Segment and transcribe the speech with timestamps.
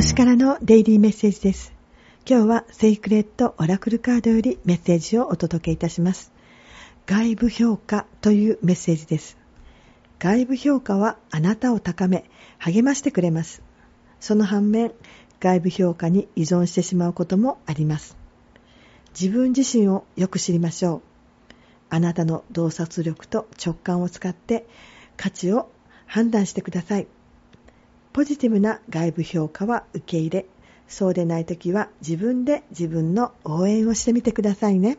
[0.00, 1.74] 星からのデイリーメッセージです。
[2.26, 6.32] 今日はセイクレットオラクルカードよりメッセージをお届けいたします。
[7.04, 9.36] 外部評価というメッセージです。
[10.18, 12.24] 外部評価はあなたを高め、
[12.56, 13.62] 励ましてくれます。
[14.20, 14.92] その反面、
[15.38, 18.16] 外部評価に依存してしまうこともあります。
[19.12, 21.02] 自分自身をよく知りましょう。
[21.90, 24.66] あなたの洞察力と直感を使って
[25.18, 25.70] 価値を
[26.06, 27.06] 判断してください。
[28.12, 30.46] ポジティブな外部評価は受け入れ、
[30.88, 34.98] そうでない時は自分で自分の応援をしてみてくださいね。